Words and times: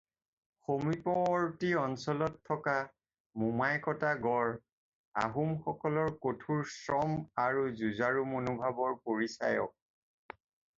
সমীপৱৰ্তী 0.67 1.67
অঞ্চলত 1.81 2.39
থকা 2.51 2.73
"মোমাই-কটা 3.41 4.15
গড়" 4.25 4.57
আহোমসকলৰ 5.27 6.13
কঠোৰ 6.27 6.67
শ্ৰম 6.79 7.15
আৰু 7.47 7.69
যুঁজাৰু 7.85 8.27
মনোভাৱৰ 8.35 8.99
পৰিচায়ক। 9.07 10.45